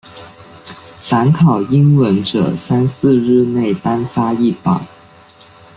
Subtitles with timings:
[0.97, 4.83] 凡考英文者三四日内单发一榜。